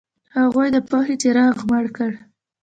هغوی 0.37 0.67
د 0.75 0.77
پوهې 0.89 1.15
څراغ 1.21 1.55
مړ 1.69 1.85
کړ. 1.97 2.11